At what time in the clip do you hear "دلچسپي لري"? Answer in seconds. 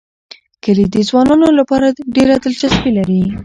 2.43-3.21